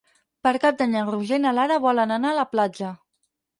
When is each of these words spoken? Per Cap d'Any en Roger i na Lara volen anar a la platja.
Per 0.45 0.53
Cap 0.63 0.79
d'Any 0.79 0.95
en 1.01 1.11
Roger 1.17 1.39
i 1.43 1.45
na 1.45 1.53
Lara 1.59 1.79
volen 1.85 2.17
anar 2.19 2.35
a 2.35 2.41
la 2.41 2.49
platja. 2.57 2.93